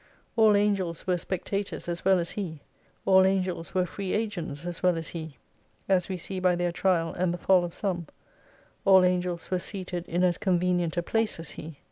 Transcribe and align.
All 0.35 0.57
Angels 0.57 1.05
were 1.05 1.19
spectators 1.19 1.87
as 1.87 2.03
well 2.03 2.17
as 2.17 2.31
he, 2.31 2.61
all 3.05 3.23
Angels 3.23 3.75
were 3.75 3.85
free 3.85 4.13
agents 4.15 4.65
as 4.65 4.81
well 4.81 4.97
as 4.97 5.09
he: 5.09 5.37
as 5.87 6.09
we 6.09 6.17
see 6.17 6.39
by 6.39 6.55
their 6.55 6.71
trial, 6.71 7.13
and 7.13 7.31
the 7.31 7.37
fall 7.37 7.63
of 7.63 7.75
some; 7.75 8.07
all 8.83 9.05
angels 9.05 9.51
were 9.51 9.59
seated 9.59 10.07
in 10.07 10.23
as 10.23 10.39
convenient 10.39 10.97
a 10.97 11.03
place 11.03 11.39
as 11.39 11.51
he. 11.51 11.77